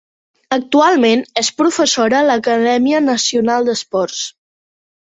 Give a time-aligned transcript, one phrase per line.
[0.55, 4.29] Actualment és professora a l'acadèmia nacional d'esports.